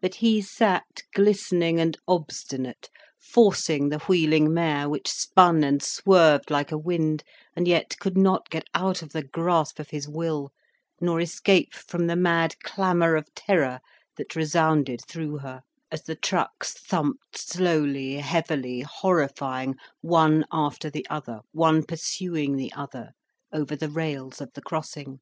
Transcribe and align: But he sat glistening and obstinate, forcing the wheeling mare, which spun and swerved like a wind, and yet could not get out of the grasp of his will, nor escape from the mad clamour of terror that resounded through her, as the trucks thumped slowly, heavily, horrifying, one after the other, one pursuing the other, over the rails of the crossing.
But 0.00 0.16
he 0.16 0.42
sat 0.42 1.02
glistening 1.14 1.78
and 1.78 1.96
obstinate, 2.08 2.90
forcing 3.16 3.90
the 3.90 4.00
wheeling 4.00 4.52
mare, 4.52 4.88
which 4.88 5.08
spun 5.08 5.62
and 5.62 5.80
swerved 5.80 6.50
like 6.50 6.72
a 6.72 6.76
wind, 6.76 7.22
and 7.54 7.68
yet 7.68 7.96
could 8.00 8.16
not 8.16 8.50
get 8.50 8.64
out 8.74 9.02
of 9.02 9.10
the 9.10 9.22
grasp 9.22 9.78
of 9.78 9.90
his 9.90 10.08
will, 10.08 10.50
nor 11.00 11.20
escape 11.20 11.74
from 11.74 12.08
the 12.08 12.16
mad 12.16 12.56
clamour 12.64 13.14
of 13.14 13.32
terror 13.36 13.78
that 14.16 14.34
resounded 14.34 15.00
through 15.06 15.38
her, 15.38 15.62
as 15.92 16.02
the 16.02 16.16
trucks 16.16 16.72
thumped 16.72 17.38
slowly, 17.38 18.14
heavily, 18.16 18.80
horrifying, 18.80 19.76
one 20.00 20.44
after 20.50 20.90
the 20.90 21.06
other, 21.08 21.38
one 21.52 21.84
pursuing 21.84 22.56
the 22.56 22.72
other, 22.72 23.12
over 23.52 23.76
the 23.76 23.88
rails 23.88 24.40
of 24.40 24.50
the 24.54 24.62
crossing. 24.62 25.20